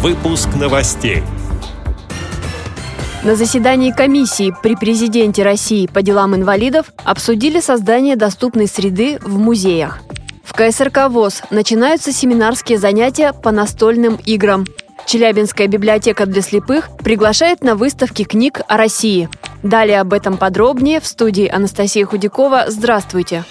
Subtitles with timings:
[0.00, 1.24] Выпуск новостей.
[3.24, 9.98] На заседании комиссии при президенте России по делам инвалидов обсудили создание доступной среды в музеях.
[10.44, 14.66] В КСРК ВОЗ начинаются семинарские занятия по настольным играм.
[15.04, 19.28] Челябинская библиотека для слепых приглашает на выставки книг о России.
[19.64, 22.66] Далее об этом подробнее в студии Анастасия Худякова.
[22.68, 23.44] Здравствуйте!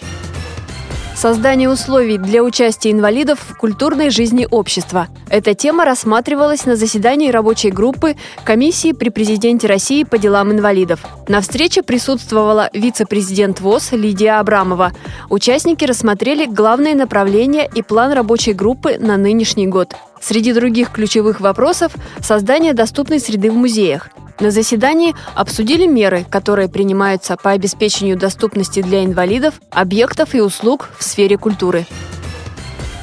[1.18, 5.07] Создание условий для участия инвалидов в культурной жизни общества.
[5.32, 11.00] Эта тема рассматривалась на заседании рабочей группы комиссии при президенте России по делам инвалидов.
[11.28, 14.92] На встрече присутствовала вице-президент ВОЗ Лидия Абрамова.
[15.32, 19.95] Участники рассмотрели главные направления и план рабочей группы на нынешний год.
[20.21, 24.09] Среди других ключевых вопросов– создание доступной среды в музеях,
[24.39, 31.04] на заседании обсудили меры, которые принимаются по обеспечению доступности для инвалидов объектов и услуг в
[31.04, 31.86] сфере культуры.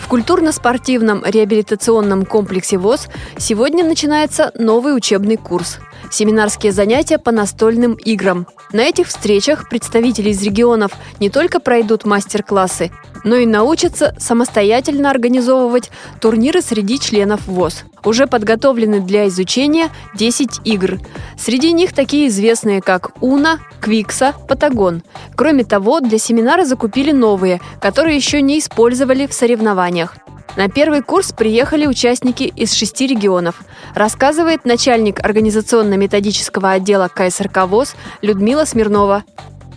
[0.00, 3.08] В культурно-спортивном реабилитационном комплексе ВОЗ
[3.38, 5.78] сегодня начинается новый учебный курс–
[6.10, 8.46] семинарские занятия по настольным играм.
[8.72, 12.90] На этих встречах представители из регионов не только пройдут мастер-классы,
[13.24, 17.84] но и научатся самостоятельно организовывать турниры среди членов ВОЗ.
[18.04, 20.98] Уже подготовлены для изучения 10 игр.
[21.38, 25.02] Среди них такие известные, как Уна, Квикса, Патагон.
[25.36, 30.16] Кроме того, для семинара закупили новые, которые еще не использовали в соревнованиях.
[30.56, 33.62] На первый курс приехали участники из шести регионов,
[33.94, 39.24] рассказывает начальник организационно-методического отдела КСРК ВОЗ Людмила Смирнова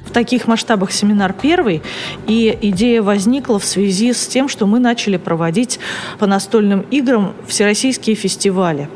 [0.05, 1.81] в таких масштабах семинар первый,
[2.27, 5.79] и идея возникла в связи с тем, что мы начали проводить
[6.17, 8.87] по настольным играм всероссийские фестивали.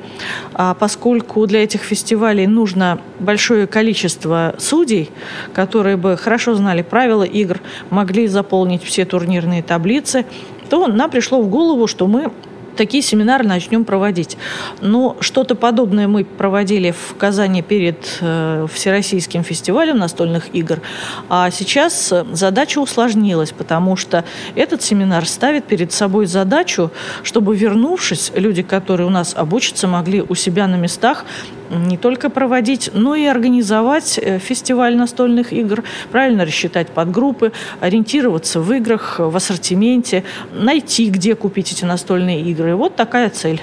[0.54, 5.10] А поскольку для этих фестивалей нужно большое количество судей,
[5.54, 7.60] которые бы хорошо знали правила игр,
[7.90, 10.26] могли заполнить все турнирные таблицы,
[10.72, 12.32] то нам пришло в голову, что мы
[12.78, 14.38] такие семинары начнем проводить.
[14.80, 20.80] Но что-то подобное мы проводили в Казани перед э, Всероссийским фестивалем настольных игр.
[21.28, 24.24] А сейчас задача усложнилась, потому что
[24.56, 26.90] этот семинар ставит перед собой задачу,
[27.22, 31.26] чтобы, вернувшись, люди, которые у нас обучатся, могли у себя на местах
[31.72, 38.72] не только проводить, но и организовать э, фестиваль настольных игр, правильно рассчитать подгруппы, ориентироваться в
[38.74, 40.24] играх, в ассортименте,
[40.54, 42.76] найти, где купить эти настольные игры.
[42.76, 43.62] Вот такая цель.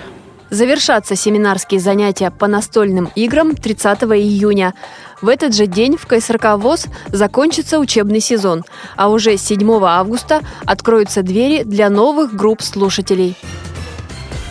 [0.50, 4.72] Завершатся семинарские занятия по настольным играм 30 июня.
[5.20, 8.64] В этот же день в КСРК ВОЗ закончится учебный сезон,
[8.96, 13.36] а уже 7 августа откроются двери для новых групп слушателей.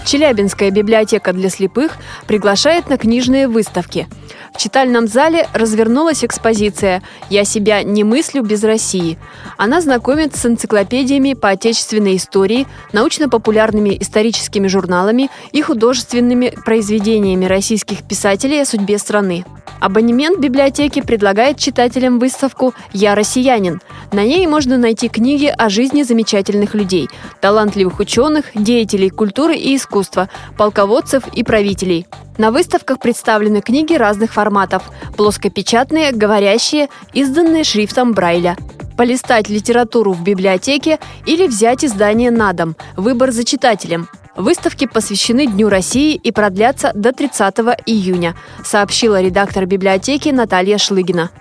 [0.07, 1.97] Челябинская библиотека для слепых
[2.27, 4.07] приглашает на книжные выставки.
[4.53, 9.19] В читальном зале развернулась экспозиция «Я себя не мыслю без России».
[9.57, 18.61] Она знакомит с энциклопедиями по отечественной истории, научно-популярными историческими журналами и художественными произведениями российских писателей
[18.61, 19.43] о судьбе страны.
[19.79, 23.79] Абонемент библиотеки предлагает читателям выставку «Я россиянин».
[24.11, 27.09] На ней можно найти книги о жизни замечательных людей,
[27.41, 32.07] талантливых ученых, деятелей культуры и искусства, полководцев и правителей.
[32.37, 34.83] На выставках представлены книги разных форматов–
[35.17, 38.57] плоскопечатные, говорящие, изданные шрифтом Брайля.
[38.97, 45.67] Полистать литературу в библиотеке или взять издание на дом– выбор за читателем– Выставки посвящены Дню
[45.67, 47.55] России и продлятся до 30
[47.87, 51.31] июня, сообщила редактор библиотеки Наталья Шлыгина.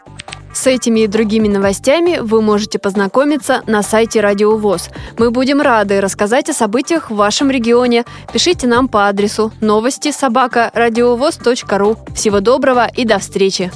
[0.55, 4.89] С этими и другими новостями вы можете познакомиться на сайте Радио ВОЗ.
[5.19, 8.07] Мы будем рады рассказать о событиях в вашем регионе.
[8.33, 11.99] Пишите нам по адресу новости собака ру.
[12.15, 13.71] Всего доброго и до встречи!